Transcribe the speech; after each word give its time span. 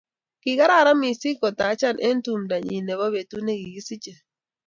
Kikararan 0.43 0.97
mising 1.01 1.39
kotacha 1.41 1.89
eng 2.07 2.19
tumdo 2.25 2.55
nyi 2.67 2.77
nebo 2.81 3.05
betut 3.13 3.41
nyi 3.43 3.45
nekikisiche 3.55 4.13